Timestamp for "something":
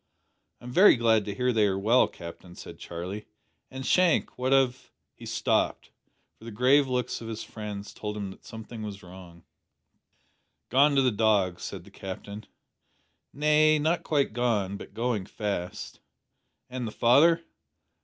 8.43-8.81